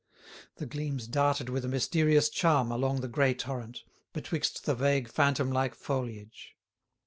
The 0.55 0.65
gleams 0.65 1.05
darted 1.05 1.47
with 1.47 1.63
a 1.63 1.67
mysterious 1.67 2.27
charm 2.29 2.71
along 2.71 3.01
the 3.01 3.07
gray 3.07 3.35
torrent, 3.35 3.83
betwixt 4.13 4.65
the 4.65 4.73
vague 4.73 5.07
phantom 5.07 5.51
like 5.51 5.75
foliage. 5.75 6.55